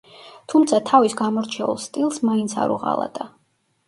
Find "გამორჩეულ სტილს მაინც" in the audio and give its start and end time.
1.19-2.57